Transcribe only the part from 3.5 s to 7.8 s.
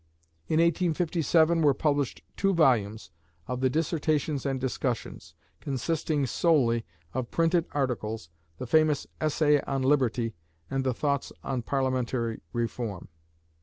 the "Dissertations and Discussions," consisting solely of printed